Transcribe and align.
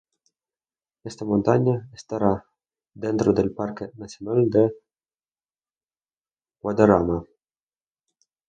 Esta 1.09 1.25
montaña 1.31 1.75
estará 1.93 2.33
dentro 3.05 3.33
del 3.33 3.53
Parque 3.53 3.91
Nacional 4.01 4.49
de 4.49 4.63
Guadarrama. 6.59 7.19